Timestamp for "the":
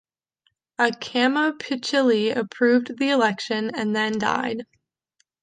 2.97-3.09